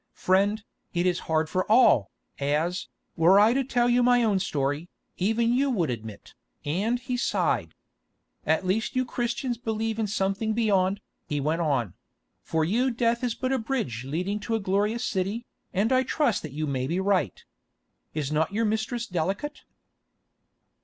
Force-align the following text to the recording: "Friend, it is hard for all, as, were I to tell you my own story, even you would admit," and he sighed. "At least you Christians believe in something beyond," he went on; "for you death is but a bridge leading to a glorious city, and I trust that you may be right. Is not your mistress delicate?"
"Friend, 0.15 0.63
it 0.95 1.05
is 1.05 1.19
hard 1.29 1.47
for 1.47 1.71
all, 1.71 2.09
as, 2.39 2.87
were 3.15 3.39
I 3.39 3.53
to 3.53 3.63
tell 3.63 3.87
you 3.87 4.01
my 4.01 4.23
own 4.23 4.39
story, 4.39 4.89
even 5.17 5.53
you 5.53 5.69
would 5.69 5.91
admit," 5.91 6.33
and 6.65 6.99
he 6.99 7.15
sighed. 7.15 7.75
"At 8.43 8.65
least 8.65 8.95
you 8.95 9.05
Christians 9.05 9.59
believe 9.59 9.99
in 9.99 10.07
something 10.07 10.53
beyond," 10.53 11.01
he 11.27 11.39
went 11.39 11.61
on; 11.61 11.93
"for 12.41 12.65
you 12.65 12.89
death 12.89 13.23
is 13.23 13.35
but 13.35 13.53
a 13.53 13.59
bridge 13.59 14.03
leading 14.03 14.39
to 14.39 14.55
a 14.55 14.59
glorious 14.59 15.05
city, 15.05 15.45
and 15.71 15.91
I 15.93 16.01
trust 16.01 16.41
that 16.41 16.51
you 16.51 16.65
may 16.65 16.87
be 16.87 16.99
right. 16.99 17.39
Is 18.15 18.31
not 18.31 18.51
your 18.51 18.65
mistress 18.65 19.05
delicate?" 19.05 19.65